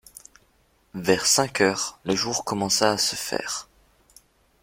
[0.95, 3.69] Vers cinq heures, le jour commença à se faire.